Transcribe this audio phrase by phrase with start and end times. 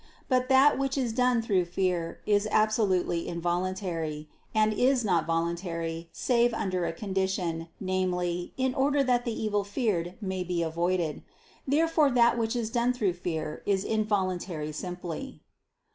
[0.27, 6.55] But that which is done through fear, is absolutely involuntary; and is not voluntary, save
[6.55, 11.21] under a condition, namely, in order that the evil feared may be avoided.
[11.67, 15.39] Therefore that which is done through fear, is involuntary simply.